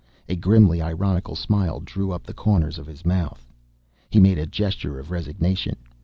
[0.27, 3.47] A grimly ironical smile drew up the corners of his mouth.
[4.09, 5.75] He made a gesture of resignation.